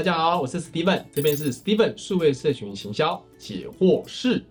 [0.00, 4.42] 大家好，我是 Steven，这边是 Steven 数位社群行销解惑室。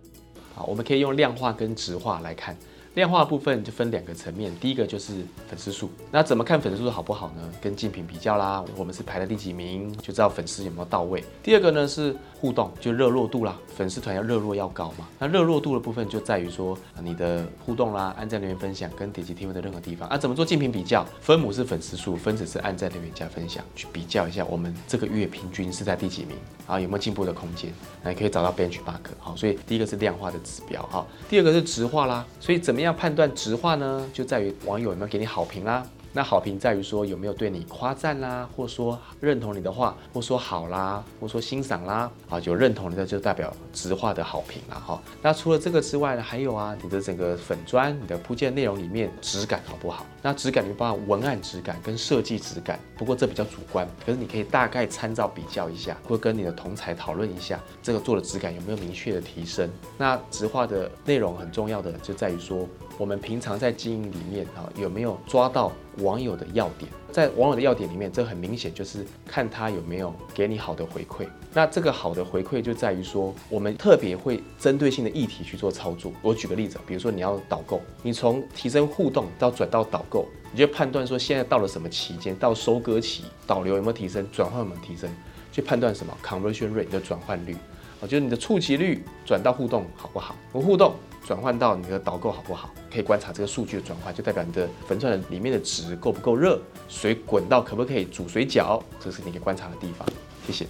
[0.53, 2.55] 好，我们可以用量化跟直化来看。
[2.99, 5.13] 量化部分就分两个层面，第一个就是
[5.47, 5.89] 粉丝数。
[6.11, 7.49] 那怎么看粉丝数好不好呢？
[7.61, 11.23] 跟竞品比较啦，我们是排在第几名，就知道粉丝有没有到位。
[11.41, 15.07] 第二个呢是互动，就热络度啦，粉丝团要热络要高嘛。
[15.17, 20.17] 那热络度的部分就在于说你的互动啦、按赞、留言、分享跟点击提问的任何地方啊。
[20.17, 21.05] 怎么做竞品比较？
[21.21, 26.35] 分母是粉丝数，分子是按赞、留言加分享，去比较一下我们这个月平均是在第几名
[26.67, 26.77] 啊？
[26.77, 27.71] 有没有进步的空间？
[28.03, 28.99] 那可以找到 benchmark。
[29.19, 32.25] 好，所以第一个是量化的指标哈，第二个是直化啦。
[32.41, 34.05] 所以怎么样判断直话呢？
[34.13, 35.85] 就在于网友有没有给你好评啦。
[36.11, 45.01] 那好评在于说有没有对你夸赞啦，或说认同你的话，或说好啦，或说欣赏啦，啊，有认同的就代表直化的好评啦哈。
[45.21, 50.05] 那除了这个之外呢，还有啊，你的整个粉砖、你的铺件内容里面质感好不好？
[50.21, 59.69] 那质感你包含文案质感跟设计质感，不过这比较主观，可是你可以大概参照比较一下，或跟你的同才讨论一下，这个做的质感有没有明确的提升？
[59.97, 62.67] 那直化的内容很重要的就在于说。
[62.97, 66.89] 我们平常在经营里面啊，有没有抓到网友的要点？
[67.11, 71.27] 在网友的要点里面，这很明显就是看他有没有给你好的回馈。
[71.53, 76.11] 那这个好的回馈就在于说，我们特别会针对性的议题去做操作。
[76.21, 85.09] 我举个例子，比如说你要导购，你从提升互动到转到导购，你就判断说现在到了什么期间，到收割期，导流有没有提升，转换有没有提升，
[85.51, 87.55] 去判断什么 conversion rate 的转换率
[87.99, 90.35] 啊，就是你的触及率转到互动好不好？
[90.51, 90.93] 不互动。
[91.25, 92.69] 转换到你的导购好不好？
[92.91, 100.07] 可以观察这个数据的转换，就代表你的粉钻里面的值够不够热，水滚到可不可以煮水饺，这是你可以观察的地方。
[100.47, 100.65] 谢谢。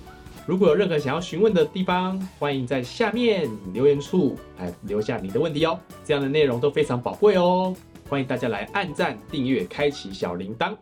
[0.45, 5.79] 如果有任何想要询问的地方，欢迎在下面留言处来留下你的问题哦。
[6.03, 7.75] 这样的内容都非常宝贵哦，
[8.09, 10.75] 欢迎大家来按赞、订阅、开启小铃铛。